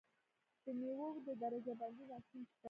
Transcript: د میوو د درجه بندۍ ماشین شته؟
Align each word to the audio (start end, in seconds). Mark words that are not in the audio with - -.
د 0.63 0.65
میوو 0.79 1.09
د 1.27 1.29
درجه 1.41 1.73
بندۍ 1.79 2.03
ماشین 2.11 2.41
شته؟ 2.49 2.59